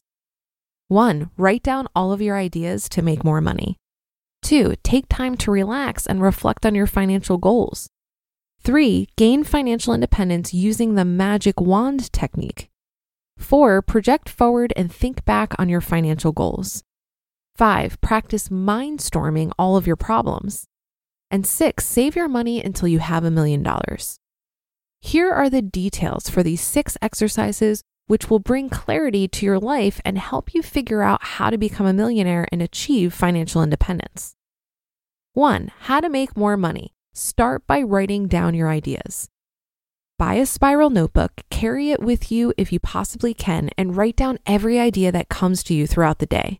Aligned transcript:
One, 0.88 1.32
write 1.36 1.64
down 1.64 1.88
all 1.96 2.12
of 2.12 2.22
your 2.22 2.38
ideas 2.38 2.88
to 2.90 3.02
make 3.02 3.24
more 3.24 3.42
money. 3.42 3.78
Two, 4.44 4.74
take 4.84 5.08
time 5.08 5.38
to 5.38 5.52
relax 5.52 6.06
and 6.06 6.22
reflect 6.22 6.66
on 6.66 6.76
your 6.76 6.86
financial 6.86 7.38
goals. 7.38 7.90
Three, 8.60 9.08
gain 9.16 9.46
financial 9.46 9.94
independence 9.94 10.54
using 10.54 10.96
the 10.96 11.06
magic 11.06 11.62
wand 11.62 12.12
technique. 12.12 12.70
Four, 13.38 13.82
project 13.82 14.28
forward 14.28 14.74
and 14.76 14.92
think 14.92 15.24
back 15.24 15.54
on 15.58 15.70
your 15.70 15.80
financial 15.80 16.34
goals. 16.34 16.84
Five, 17.56 18.00
practice 18.02 18.50
mindstorming 18.50 19.54
all 19.58 19.78
of 19.78 19.88
your 19.88 19.96
problems. 19.96 20.66
And 21.32 21.46
six, 21.46 21.86
save 21.86 22.16
your 22.16 22.28
money 22.28 22.62
until 22.62 22.90
you 22.90 23.00
have 23.00 23.24
a 23.24 23.32
million 23.32 23.64
dollars. 23.64 24.20
Here 25.02 25.32
are 25.32 25.50
the 25.50 25.62
details 25.62 26.30
for 26.30 26.44
these 26.44 26.62
six 26.62 26.98
exercises, 27.02 27.82
which 28.08 28.30
will 28.30 28.40
bring 28.40 28.70
clarity 28.70 29.28
to 29.28 29.46
your 29.46 29.60
life 29.60 30.02
and 30.04 30.18
help 30.18 30.54
you 30.54 30.62
figure 30.62 31.02
out 31.02 31.24
how 31.24 31.50
to 31.50 31.58
become 31.58 31.86
a 31.86 31.94
millionaire 31.94 32.48
and 32.52 32.62
achieve 32.62 33.14
financial 33.14 33.64
independence. 33.64 34.36
One, 35.34 35.72
how 35.82 36.00
to 36.00 36.10
make 36.10 36.38
more 36.38 36.58
money. 36.58 36.94
Start 37.14 37.66
by 37.68 37.82
writing 37.82 38.28
down 38.28 38.56
your 38.56 38.70
ideas. 38.70 39.30
Buy 40.20 40.36
a 40.36 40.46
spiral 40.46 40.90
notebook, 40.90 41.32
carry 41.50 41.92
it 41.92 42.02
with 42.02 42.32
you 42.32 42.54
if 42.58 42.72
you 42.72 42.80
possibly 42.80 43.34
can, 43.34 43.70
and 43.78 43.98
write 43.98 44.16
down 44.16 44.38
every 44.46 44.80
idea 44.80 45.12
that 45.12 45.30
comes 45.30 45.64
to 45.64 45.74
you 45.74 45.88
throughout 45.88 46.20
the 46.20 46.26
day. 46.26 46.60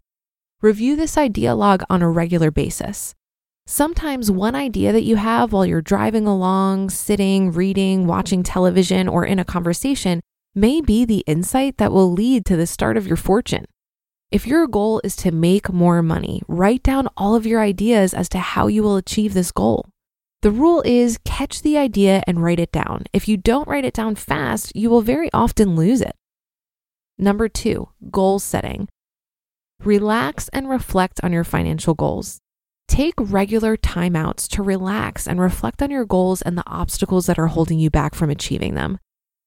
Review 0.62 0.96
this 0.96 1.18
idea 1.18 1.54
log 1.54 1.84
on 1.90 2.02
a 2.02 2.10
regular 2.10 2.50
basis. 2.50 3.14
Sometimes 3.68 4.32
one 4.32 4.56
idea 4.56 4.92
that 4.92 5.04
you 5.04 5.18
have 5.18 5.54
while 5.54 5.66
you're 5.66 5.82
driving 5.82 6.26
along, 6.26 6.90
sitting, 6.90 7.52
reading, 7.52 8.08
watching 8.08 8.44
television, 8.44 9.08
or 9.08 9.26
in 9.26 9.40
a 9.40 9.46
conversation 9.46 10.22
may 10.56 10.82
be 10.82 11.06
the 11.06 11.24
insight 11.26 11.78
that 11.78 11.92
will 11.92 12.12
lead 12.12 12.46
to 12.46 12.56
the 12.56 12.68
start 12.68 12.98
of 12.98 13.08
your 13.08 13.18
fortune. 13.18 13.66
If 14.32 14.48
your 14.48 14.68
goal 14.68 15.02
is 15.04 15.16
to 15.18 15.32
make 15.32 15.72
more 15.72 16.02
money, 16.02 16.42
write 16.48 16.84
down 16.84 17.08
all 17.16 17.36
of 17.36 17.46
your 17.46 17.62
ideas 17.62 18.14
as 18.14 18.28
to 18.30 18.40
how 18.40 18.68
you 18.68 18.82
will 18.82 18.96
achieve 18.96 19.34
this 19.34 19.52
goal. 19.52 19.88
The 20.42 20.52
rule 20.52 20.82
is 20.86 21.20
catch 21.24 21.62
the 21.62 21.78
idea 21.78 22.24
and 22.28 22.44
write 22.44 22.60
it 22.60 22.72
down. 22.72 23.04
If 23.14 23.28
you 23.28 23.38
don't 23.38 23.68
write 23.68 23.86
it 23.86 23.94
down 23.94 24.16
fast, 24.16 24.76
you 24.76 24.90
will 24.90 25.02
very 25.02 25.30
often 25.34 25.76
lose 25.76 26.02
it. 26.02 26.16
Number 27.18 27.48
two, 27.48 27.90
goal 28.12 28.40
setting. 28.40 28.90
Relax 29.84 30.50
and 30.50 30.70
reflect 30.70 31.20
on 31.24 31.32
your 31.32 31.44
financial 31.44 31.94
goals. 31.94 32.40
Take 32.88 33.14
regular 33.18 33.78
timeouts 33.78 34.48
to 34.50 34.64
relax 34.64 35.28
and 35.28 35.40
reflect 35.40 35.82
on 35.82 35.92
your 35.92 36.06
goals 36.06 36.42
and 36.42 36.58
the 36.58 36.68
obstacles 36.68 37.26
that 37.28 37.40
are 37.40 37.48
holding 37.48 37.80
you 37.80 37.90
back 37.90 38.14
from 38.14 38.30
achieving 38.30 38.76
them. 38.76 39.00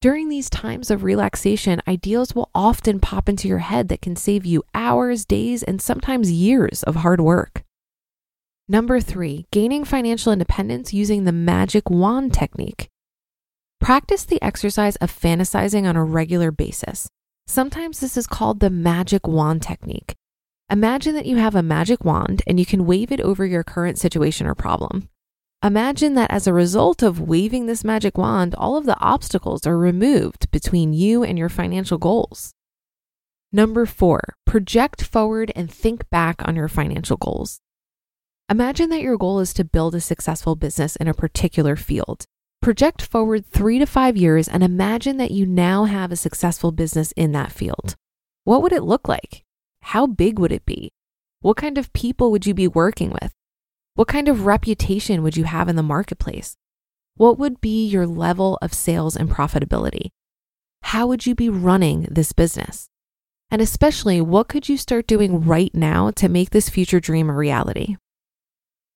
During 0.07 0.29
these 0.29 0.49
times 0.49 0.93
of 0.93 1.03
relaxation, 1.03 1.83
ideas 1.89 2.33
will 2.33 2.49
often 2.55 3.01
pop 3.01 3.29
into 3.29 3.49
your 3.49 3.59
head 3.59 3.89
that 3.89 4.01
can 4.01 4.15
save 4.15 4.47
you 4.47 4.63
hours, 4.73 5.25
days, 5.25 5.65
and 5.65 5.83
sometimes 5.83 6.31
years 6.31 6.85
of 6.85 6.95
hard 6.95 7.21
work. 7.21 7.65
Number 8.69 9.01
three, 9.01 9.47
gaining 9.51 9.85
financial 9.85 10.33
independence 10.33 10.95
using 10.95 11.25
the 11.25 11.33
magic 11.33 11.91
wand 11.91 12.33
technique. 12.33 12.87
Practice 13.81 14.25
the 14.25 14.41
exercise 14.41 14.95
of 15.03 15.11
fantasizing 15.11 15.89
on 15.89 15.97
a 15.97 16.05
regular 16.05 16.53
basis. 16.53 17.09
Sometimes 17.49 17.99
this 17.99 18.17
is 18.17 18.29
called 18.29 18.61
the 18.61 18.71
magic 18.71 19.27
wand 19.27 19.61
technique. 19.61 20.15
Imagine 20.71 21.17
that 21.17 21.27
you 21.27 21.39
have 21.39 21.57
a 21.57 21.65
magic 21.65 22.05
wand 22.05 22.43
and 22.47 22.61
you 22.61 22.65
can 22.65 22.87
wave 22.87 23.11
it 23.11 23.21
over 23.21 23.45
your 23.45 23.65
current 23.65 23.99
situation 23.99 24.47
or 24.47 24.55
problem. 24.55 25.09
Imagine 25.67 26.15
that 26.15 26.31
as 26.31 26.47
a 26.47 26.53
result 26.53 27.03
of 27.03 27.21
waving 27.21 27.67
this 27.67 27.83
magic 27.83 28.17
wand, 28.17 28.55
all 28.55 28.77
of 28.77 28.87
the 28.87 28.97
obstacles 29.01 29.67
are 29.67 29.77
removed 29.77 30.49
between 30.53 30.93
you 30.93 31.25
and 31.25 31.37
your 31.37 31.49
financial 31.49 31.99
goals. 31.99 32.53
Number 33.51 33.85
four, 33.85 34.37
project 34.45 35.03
forward 35.03 35.51
and 35.57 35.69
think 35.69 36.09
back 36.09 36.37
on 36.47 36.55
your 36.55 36.69
financial 36.69 37.17
goals. 37.17 37.59
Imagine 38.49 38.91
that 38.91 39.01
your 39.01 39.19
goal 39.19 39.41
is 39.41 39.53
to 39.55 39.65
build 39.65 39.97
a 39.97 40.01
successful 40.01 40.55
business 40.55 40.95
in 40.95 41.09
a 41.09 41.15
particular 41.15 41.75
field. 41.75 42.27
Project 42.63 43.03
forward 43.03 43.45
three 43.45 43.81
to 43.81 43.87
five 43.87 44.17
years 44.17 44.47
and 44.47 44.63
imagine 44.63 45.17
that 45.17 45.33
you 45.33 45.47
now 45.47 45.87
have 45.87 46.13
a 46.13 46.17
successful 46.17 46.71
business 46.71 47.11
in 47.17 47.33
that 47.33 47.51
field. 47.51 47.97
What 48.45 48.63
would 48.63 48.73
it 48.73 48.85
look 48.85 49.09
like? 49.09 49.43
How 49.83 50.07
big 50.07 50.39
would 50.39 50.53
it 50.53 50.65
be? 50.65 50.93
What 51.41 51.57
kind 51.57 51.77
of 51.77 51.93
people 51.93 52.31
would 52.31 52.47
you 52.47 52.55
be 52.55 52.69
working 52.69 53.11
with? 53.11 53.33
What 53.97 54.09
kind 54.09 54.29
of 54.29 54.45
reputation 54.45 55.23
would 55.23 55.39
you 55.39 55.45
have 55.45 55.71
in 55.71 55.77
the 55.77 55.83
marketplace? 55.83 56.59
What 57.17 57.39
would 57.39 57.63
be 57.63 57.87
your 57.87 58.07
level 58.07 58.59
of 58.61 58.75
sales 58.75 59.17
and 59.17 59.31
profitability? 59.31 60.11
How 60.83 61.07
would 61.07 61.25
you 61.25 61.35
be 61.35 61.49
running 61.49 62.07
this 62.11 62.35
business? 62.35 62.91
And 63.51 63.63
especially, 63.63 64.21
what 64.21 64.49
could 64.49 64.69
you 64.69 64.77
start 64.77 65.07
doing 65.07 65.41
right 65.45 65.75
now 65.75 66.11
to 66.11 66.29
make 66.29 66.51
this 66.51 66.69
future 66.69 67.01
dream 67.01 67.31
a 67.31 67.33
reality? 67.33 67.97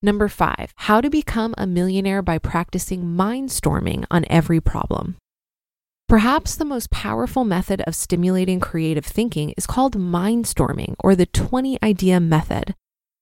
Number 0.02 0.28
five, 0.28 0.74
how 0.76 1.00
to 1.00 1.08
become 1.08 1.54
a 1.56 1.66
millionaire 1.66 2.20
by 2.20 2.36
practicing 2.36 3.02
mindstorming 3.02 4.04
on 4.10 4.26
every 4.28 4.60
problem. 4.60 5.16
Perhaps 6.10 6.56
the 6.56 6.66
most 6.66 6.90
powerful 6.90 7.44
method 7.44 7.80
of 7.86 7.94
stimulating 7.94 8.60
creative 8.60 9.06
thinking 9.06 9.54
is 9.56 9.66
called 9.66 9.96
mindstorming 9.96 10.94
or 10.98 11.16
the 11.16 11.24
20 11.24 11.78
idea 11.82 12.20
method. 12.20 12.74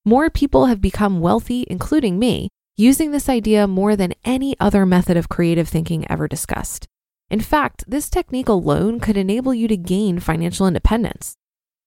More 0.09 0.31
people 0.31 0.65
have 0.65 0.81
become 0.81 1.21
wealthy, 1.21 1.67
including 1.69 2.19
me, 2.19 2.49
using 2.79 3.11
this 3.11 3.29
idea 3.29 3.67
more 3.67 3.95
than 3.95 4.15
any 4.25 4.57
other 4.59 4.87
method 4.87 5.19
of 5.19 5.29
creative 5.29 5.69
thinking 5.69 6.11
ever 6.11 6.27
discussed. 6.27 6.87
In 7.29 7.41
fact, 7.41 7.85
this 7.87 8.09
technique 8.09 8.49
alone 8.49 9.01
could 9.01 9.19
enable 9.19 9.53
you 9.53 9.69
to 9.69 9.77
gain 9.77 10.19
financial 10.19 10.67
independence. 10.67 11.35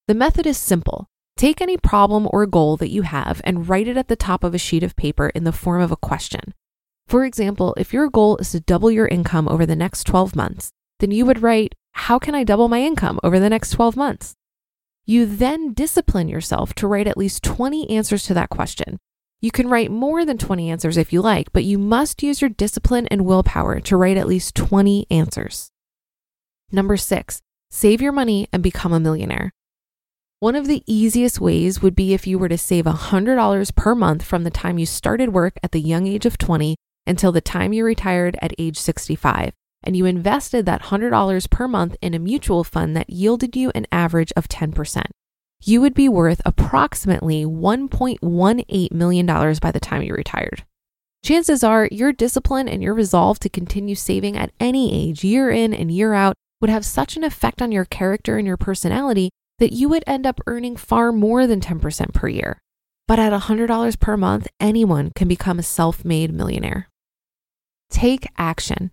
The 0.06 0.14
method 0.14 0.46
is 0.46 0.56
simple. 0.56 1.08
Take 1.36 1.60
any 1.60 1.76
problem 1.76 2.28
or 2.30 2.46
goal 2.46 2.76
that 2.76 2.92
you 2.92 3.02
have 3.02 3.40
and 3.42 3.68
write 3.68 3.88
it 3.88 3.96
at 3.96 4.06
the 4.06 4.14
top 4.14 4.44
of 4.44 4.54
a 4.54 4.58
sheet 4.66 4.84
of 4.84 4.94
paper 4.94 5.30
in 5.30 5.42
the 5.42 5.50
form 5.50 5.82
of 5.82 5.90
a 5.90 5.96
question. 5.96 6.54
For 7.08 7.24
example, 7.24 7.74
if 7.76 7.92
your 7.92 8.08
goal 8.08 8.36
is 8.36 8.52
to 8.52 8.60
double 8.60 8.92
your 8.92 9.08
income 9.08 9.48
over 9.48 9.66
the 9.66 9.74
next 9.74 10.04
12 10.04 10.36
months, 10.36 10.70
then 11.00 11.10
you 11.10 11.26
would 11.26 11.42
write, 11.42 11.74
How 11.94 12.20
can 12.20 12.36
I 12.36 12.44
double 12.44 12.68
my 12.68 12.82
income 12.82 13.18
over 13.24 13.40
the 13.40 13.50
next 13.50 13.70
12 13.70 13.96
months? 13.96 14.36
You 15.04 15.26
then 15.26 15.72
discipline 15.72 16.28
yourself 16.28 16.74
to 16.74 16.86
write 16.86 17.08
at 17.08 17.16
least 17.16 17.42
20 17.42 17.90
answers 17.90 18.24
to 18.24 18.34
that 18.34 18.50
question. 18.50 18.98
You 19.40 19.50
can 19.50 19.68
write 19.68 19.90
more 19.90 20.24
than 20.24 20.38
20 20.38 20.70
answers 20.70 20.96
if 20.96 21.12
you 21.12 21.20
like, 21.20 21.52
but 21.52 21.64
you 21.64 21.76
must 21.76 22.22
use 22.22 22.40
your 22.40 22.50
discipline 22.50 23.08
and 23.10 23.26
willpower 23.26 23.80
to 23.80 23.96
write 23.96 24.16
at 24.16 24.28
least 24.28 24.54
20 24.54 25.06
answers. 25.10 25.70
Number 26.70 26.96
six, 26.96 27.42
save 27.68 28.00
your 28.00 28.12
money 28.12 28.48
and 28.52 28.62
become 28.62 28.92
a 28.92 29.00
millionaire. 29.00 29.50
One 30.38 30.54
of 30.54 30.68
the 30.68 30.84
easiest 30.86 31.40
ways 31.40 31.82
would 31.82 31.96
be 31.96 32.14
if 32.14 32.26
you 32.26 32.38
were 32.38 32.48
to 32.48 32.58
save 32.58 32.84
$100 32.84 33.76
per 33.76 33.94
month 33.96 34.22
from 34.22 34.44
the 34.44 34.50
time 34.50 34.78
you 34.78 34.86
started 34.86 35.32
work 35.32 35.54
at 35.62 35.72
the 35.72 35.80
young 35.80 36.06
age 36.06 36.26
of 36.26 36.38
20 36.38 36.76
until 37.06 37.32
the 37.32 37.40
time 37.40 37.72
you 37.72 37.84
retired 37.84 38.36
at 38.40 38.54
age 38.58 38.78
65, 38.78 39.52
and 39.82 39.96
you 39.96 40.04
invested 40.04 40.66
that 40.66 40.82
$100 40.82 41.50
per 41.50 41.68
month 41.68 41.96
in 42.00 42.14
a 42.14 42.18
mutual 42.18 42.64
fund 42.64 42.96
that 42.96 43.10
yielded 43.10 43.56
you 43.56 43.70
an 43.74 43.86
average 43.92 44.32
of 44.36 44.48
10%. 44.48 45.04
You 45.64 45.80
would 45.80 45.94
be 45.94 46.08
worth 46.08 46.40
approximately 46.44 47.44
$1.18 47.44 48.92
million 48.92 49.26
by 49.26 49.70
the 49.70 49.80
time 49.80 50.02
you 50.02 50.12
retired. 50.14 50.64
Chances 51.24 51.62
are 51.62 51.88
your 51.92 52.12
discipline 52.12 52.68
and 52.68 52.82
your 52.82 52.94
resolve 52.94 53.38
to 53.40 53.48
continue 53.48 53.94
saving 53.94 54.36
at 54.36 54.50
any 54.58 54.92
age, 55.08 55.22
year 55.22 55.50
in 55.50 55.72
and 55.72 55.92
year 55.92 56.14
out, 56.14 56.34
would 56.60 56.70
have 56.70 56.84
such 56.84 57.16
an 57.16 57.22
effect 57.22 57.62
on 57.62 57.70
your 57.70 57.84
character 57.84 58.38
and 58.38 58.46
your 58.46 58.56
personality 58.56 59.30
that 59.58 59.72
you 59.72 59.88
would 59.88 60.02
end 60.06 60.26
up 60.26 60.40
earning 60.46 60.76
far 60.76 61.12
more 61.12 61.46
than 61.46 61.60
10% 61.60 62.12
per 62.12 62.26
year. 62.26 62.58
But 63.06 63.20
at 63.20 63.32
$100 63.32 64.00
per 64.00 64.16
month, 64.16 64.48
anyone 64.58 65.12
can 65.14 65.28
become 65.28 65.60
a 65.60 65.62
self 65.62 66.04
made 66.04 66.32
millionaire. 66.32 66.88
Take 67.90 68.26
action. 68.36 68.90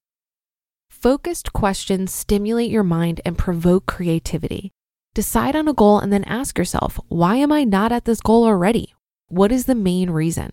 Focused 1.01 1.53
questions 1.53 2.13
stimulate 2.13 2.69
your 2.69 2.83
mind 2.83 3.21
and 3.23 3.37
provoke 3.37 3.85
creativity. 3.85 4.73
Decide 5.13 5.55
on 5.55 5.69
a 5.69 5.73
goal 5.73 5.97
and 5.97 6.11
then 6.11 6.25
ask 6.25 6.57
yourself, 6.57 6.99
why 7.07 7.37
am 7.37 7.53
I 7.53 7.63
not 7.63 7.93
at 7.93 8.03
this 8.03 8.19
goal 8.19 8.43
already? 8.43 8.93
What 9.29 9.49
is 9.49 9.63
the 9.63 9.75
main 9.75 10.09
reason? 10.09 10.51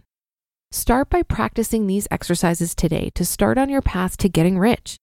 Start 0.70 1.10
by 1.10 1.25
practicing 1.25 1.88
these 1.88 2.06
exercises 2.12 2.76
today 2.76 3.10
to 3.16 3.25
start 3.25 3.58
on 3.58 3.69
your 3.69 3.82
path 3.82 4.16
to 4.19 4.28
getting 4.28 4.56
rich. 4.56 4.98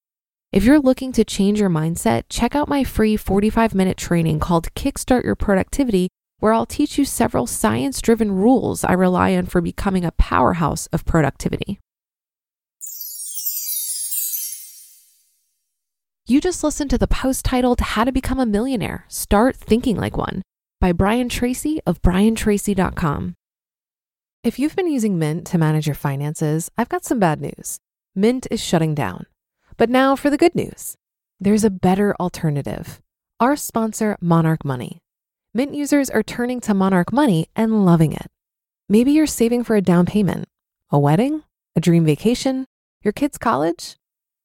If 0.53 0.63
you're 0.63 0.79
looking 0.79 1.11
to 1.11 1.25
change 1.25 1.59
your 1.59 1.69
mindset, 1.69 2.23
check 2.29 2.55
out 2.55 2.69
my 2.69 2.85
free 2.85 3.17
45 3.17 3.75
minute 3.75 3.97
training 3.97 4.39
called 4.39 4.73
Kickstart 4.75 5.25
Your 5.25 5.35
Productivity, 5.35 6.07
where 6.39 6.53
I'll 6.53 6.65
teach 6.65 6.97
you 6.97 7.03
several 7.03 7.47
science 7.47 8.01
driven 8.01 8.31
rules 8.31 8.85
I 8.85 8.93
rely 8.93 9.35
on 9.35 9.47
for 9.47 9.59
becoming 9.59 10.05
a 10.05 10.13
powerhouse 10.13 10.87
of 10.93 11.03
productivity. 11.03 11.81
You 16.25 16.39
just 16.39 16.63
listened 16.63 16.89
to 16.91 16.97
the 16.97 17.05
post 17.05 17.43
titled 17.43 17.81
How 17.81 18.05
to 18.05 18.11
Become 18.13 18.39
a 18.39 18.45
Millionaire 18.45 19.03
Start 19.09 19.57
Thinking 19.57 19.97
Like 19.97 20.15
One 20.15 20.41
by 20.79 20.93
Brian 20.93 21.27
Tracy 21.27 21.81
of 21.85 22.01
briantracy.com. 22.01 23.33
If 24.41 24.57
you've 24.57 24.75
been 24.77 24.89
using 24.89 25.19
Mint 25.19 25.45
to 25.47 25.57
manage 25.57 25.85
your 25.85 25.95
finances, 25.95 26.71
I've 26.77 26.87
got 26.87 27.03
some 27.03 27.19
bad 27.19 27.41
news. 27.41 27.77
Mint 28.15 28.47
is 28.49 28.63
shutting 28.63 28.95
down. 28.95 29.25
But 29.75 29.89
now 29.89 30.15
for 30.15 30.29
the 30.29 30.37
good 30.37 30.55
news 30.55 30.95
there's 31.41 31.65
a 31.65 31.69
better 31.69 32.15
alternative. 32.21 33.01
Our 33.41 33.57
sponsor, 33.57 34.17
Monarch 34.21 34.63
Money. 34.63 34.99
Mint 35.53 35.75
users 35.75 36.09
are 36.09 36.23
turning 36.23 36.61
to 36.61 36.73
Monarch 36.73 37.11
Money 37.11 37.49
and 37.53 37.85
loving 37.85 38.13
it. 38.13 38.27
Maybe 38.87 39.11
you're 39.11 39.27
saving 39.27 39.65
for 39.65 39.75
a 39.75 39.81
down 39.81 40.05
payment, 40.05 40.47
a 40.89 40.97
wedding, 40.97 41.43
a 41.75 41.81
dream 41.81 42.05
vacation, 42.05 42.63
your 43.01 43.11
kids' 43.11 43.37
college 43.37 43.97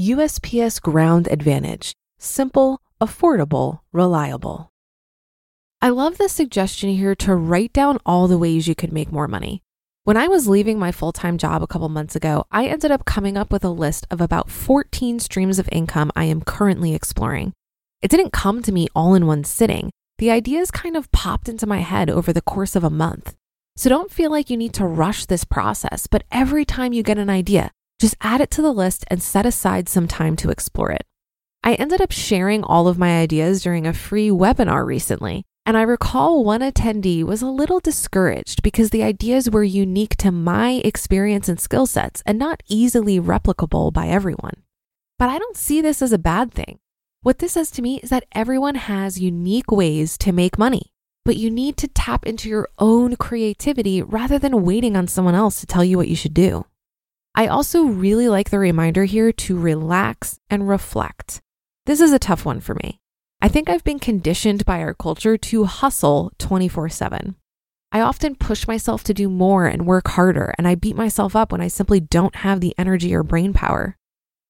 USPS 0.00 0.80
Ground 0.80 1.28
Advantage. 1.30 1.92
Simple, 2.18 2.80
affordable, 2.98 3.80
reliable. 3.92 4.70
I 5.82 5.90
love 5.90 6.16
the 6.16 6.30
suggestion 6.30 6.88
here 6.88 7.14
to 7.16 7.34
write 7.34 7.74
down 7.74 7.98
all 8.06 8.26
the 8.26 8.38
ways 8.38 8.66
you 8.66 8.74
could 8.74 8.90
make 8.90 9.12
more 9.12 9.28
money. 9.28 9.60
When 10.04 10.16
I 10.16 10.28
was 10.28 10.48
leaving 10.48 10.78
my 10.78 10.92
full 10.92 11.12
time 11.12 11.36
job 11.36 11.62
a 11.62 11.66
couple 11.66 11.90
months 11.90 12.16
ago, 12.16 12.46
I 12.50 12.68
ended 12.68 12.90
up 12.90 13.04
coming 13.04 13.36
up 13.36 13.52
with 13.52 13.64
a 13.64 13.68
list 13.68 14.06
of 14.10 14.22
about 14.22 14.48
14 14.48 15.18
streams 15.18 15.58
of 15.58 15.68
income 15.70 16.10
I 16.16 16.24
am 16.24 16.40
currently 16.40 16.94
exploring. 16.94 17.52
It 18.00 18.10
didn't 18.10 18.32
come 18.32 18.62
to 18.62 18.72
me 18.72 18.88
all 18.96 19.14
in 19.14 19.26
one 19.26 19.44
sitting. 19.44 19.90
The 20.16 20.30
ideas 20.30 20.70
kind 20.70 20.96
of 20.96 21.12
popped 21.12 21.50
into 21.50 21.66
my 21.66 21.80
head 21.80 22.08
over 22.08 22.32
the 22.32 22.40
course 22.40 22.74
of 22.74 22.82
a 22.82 22.88
month. 22.88 23.34
So 23.76 23.90
don't 23.90 24.10
feel 24.10 24.30
like 24.30 24.48
you 24.48 24.56
need 24.56 24.72
to 24.72 24.86
rush 24.86 25.26
this 25.26 25.44
process, 25.44 26.06
but 26.06 26.24
every 26.32 26.64
time 26.64 26.94
you 26.94 27.02
get 27.02 27.18
an 27.18 27.28
idea, 27.28 27.72
just 28.02 28.16
add 28.20 28.40
it 28.40 28.50
to 28.50 28.60
the 28.60 28.72
list 28.72 29.04
and 29.06 29.22
set 29.22 29.46
aside 29.46 29.88
some 29.88 30.08
time 30.08 30.34
to 30.34 30.50
explore 30.50 30.90
it. 30.90 31.06
I 31.62 31.74
ended 31.74 32.00
up 32.00 32.10
sharing 32.10 32.64
all 32.64 32.88
of 32.88 32.98
my 32.98 33.20
ideas 33.20 33.62
during 33.62 33.86
a 33.86 33.92
free 33.92 34.28
webinar 34.28 34.84
recently, 34.84 35.44
and 35.64 35.76
I 35.76 35.82
recall 35.82 36.42
one 36.42 36.62
attendee 36.62 37.22
was 37.22 37.42
a 37.42 37.46
little 37.46 37.78
discouraged 37.78 38.64
because 38.64 38.90
the 38.90 39.04
ideas 39.04 39.48
were 39.48 39.62
unique 39.62 40.16
to 40.16 40.32
my 40.32 40.82
experience 40.84 41.48
and 41.48 41.60
skill 41.60 41.86
sets 41.86 42.24
and 42.26 42.40
not 42.40 42.64
easily 42.66 43.20
replicable 43.20 43.92
by 43.92 44.08
everyone. 44.08 44.64
But 45.16 45.28
I 45.28 45.38
don't 45.38 45.56
see 45.56 45.80
this 45.80 46.02
as 46.02 46.12
a 46.12 46.18
bad 46.18 46.52
thing. 46.52 46.80
What 47.20 47.38
this 47.38 47.52
says 47.52 47.70
to 47.70 47.82
me 47.82 48.00
is 48.02 48.10
that 48.10 48.26
everyone 48.32 48.74
has 48.74 49.20
unique 49.20 49.70
ways 49.70 50.18
to 50.18 50.32
make 50.32 50.58
money, 50.58 50.92
but 51.24 51.36
you 51.36 51.52
need 51.52 51.76
to 51.76 51.86
tap 51.86 52.26
into 52.26 52.48
your 52.48 52.68
own 52.80 53.14
creativity 53.14 54.02
rather 54.02 54.40
than 54.40 54.64
waiting 54.64 54.96
on 54.96 55.06
someone 55.06 55.36
else 55.36 55.60
to 55.60 55.66
tell 55.66 55.84
you 55.84 55.96
what 55.96 56.08
you 56.08 56.16
should 56.16 56.34
do. 56.34 56.64
I 57.34 57.46
also 57.46 57.84
really 57.84 58.28
like 58.28 58.50
the 58.50 58.58
reminder 58.58 59.04
here 59.04 59.32
to 59.32 59.58
relax 59.58 60.38
and 60.50 60.68
reflect. 60.68 61.40
This 61.86 62.00
is 62.00 62.12
a 62.12 62.18
tough 62.18 62.44
one 62.44 62.60
for 62.60 62.74
me. 62.74 63.00
I 63.40 63.48
think 63.48 63.70
I've 63.70 63.84
been 63.84 63.98
conditioned 63.98 64.66
by 64.66 64.80
our 64.80 64.92
culture 64.92 65.38
to 65.38 65.64
hustle 65.64 66.32
24 66.38 66.90
7. 66.90 67.34
I 67.90 68.00
often 68.00 68.36
push 68.36 68.66
myself 68.66 69.02
to 69.04 69.14
do 69.14 69.28
more 69.28 69.66
and 69.66 69.86
work 69.86 70.08
harder, 70.08 70.54
and 70.58 70.68
I 70.68 70.74
beat 70.74 70.96
myself 70.96 71.34
up 71.34 71.52
when 71.52 71.60
I 71.60 71.68
simply 71.68 72.00
don't 72.00 72.36
have 72.36 72.60
the 72.60 72.74
energy 72.78 73.14
or 73.14 73.22
brain 73.22 73.52
power. 73.52 73.96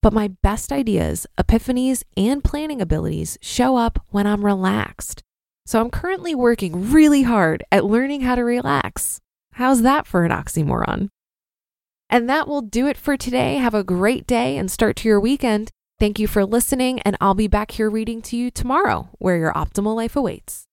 But 0.00 0.12
my 0.12 0.28
best 0.42 0.72
ideas, 0.72 1.26
epiphanies, 1.38 2.02
and 2.16 2.42
planning 2.42 2.80
abilities 2.80 3.38
show 3.40 3.76
up 3.76 4.04
when 4.10 4.26
I'm 4.26 4.44
relaxed. 4.44 5.22
So 5.66 5.80
I'm 5.80 5.90
currently 5.90 6.34
working 6.34 6.90
really 6.90 7.22
hard 7.22 7.62
at 7.70 7.84
learning 7.84 8.22
how 8.22 8.34
to 8.34 8.42
relax. 8.42 9.20
How's 9.52 9.82
that 9.82 10.06
for 10.06 10.24
an 10.24 10.32
oxymoron? 10.32 11.08
And 12.12 12.28
that 12.28 12.46
will 12.46 12.60
do 12.60 12.88
it 12.88 12.98
for 12.98 13.16
today. 13.16 13.56
Have 13.56 13.72
a 13.72 13.82
great 13.82 14.26
day 14.26 14.58
and 14.58 14.70
start 14.70 14.96
to 14.96 15.08
your 15.08 15.18
weekend. 15.18 15.70
Thank 15.98 16.18
you 16.18 16.26
for 16.26 16.44
listening, 16.44 17.00
and 17.00 17.16
I'll 17.22 17.32
be 17.32 17.48
back 17.48 17.70
here 17.70 17.88
reading 17.88 18.20
to 18.22 18.36
you 18.36 18.50
tomorrow 18.50 19.08
where 19.18 19.38
your 19.38 19.54
optimal 19.54 19.96
life 19.96 20.14
awaits. 20.14 20.66